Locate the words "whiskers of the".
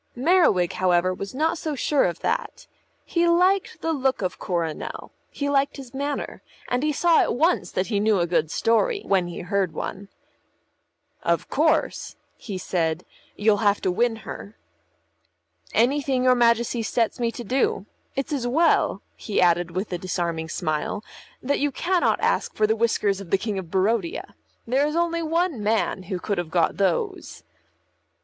22.75-23.37